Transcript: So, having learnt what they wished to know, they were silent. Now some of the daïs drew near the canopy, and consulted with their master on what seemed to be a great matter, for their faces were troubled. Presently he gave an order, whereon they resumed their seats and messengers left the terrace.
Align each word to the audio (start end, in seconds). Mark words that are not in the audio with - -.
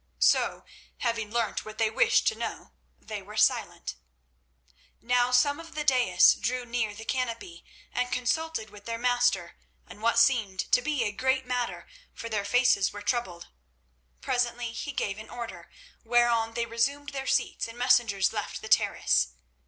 So, 0.17 0.65
having 0.97 1.29
learnt 1.29 1.63
what 1.63 1.77
they 1.77 1.91
wished 1.91 2.25
to 2.29 2.35
know, 2.35 2.71
they 2.99 3.21
were 3.21 3.37
silent. 3.37 3.97
Now 4.99 5.29
some 5.29 5.59
of 5.59 5.75
the 5.75 5.85
daïs 5.85 6.39
drew 6.41 6.65
near 6.65 6.95
the 6.95 7.05
canopy, 7.05 7.63
and 7.93 8.11
consulted 8.11 8.71
with 8.71 8.85
their 8.85 8.97
master 8.97 9.59
on 9.87 10.01
what 10.01 10.17
seemed 10.17 10.61
to 10.71 10.81
be 10.81 11.03
a 11.03 11.11
great 11.11 11.45
matter, 11.45 11.87
for 12.15 12.29
their 12.29 12.45
faces 12.45 12.91
were 12.91 13.03
troubled. 13.03 13.49
Presently 14.21 14.71
he 14.71 14.91
gave 14.91 15.19
an 15.19 15.29
order, 15.29 15.69
whereon 16.03 16.55
they 16.55 16.65
resumed 16.65 17.09
their 17.09 17.27
seats 17.27 17.67
and 17.67 17.77
messengers 17.77 18.33
left 18.33 18.61
the 18.63 18.67
terrace. 18.69 19.27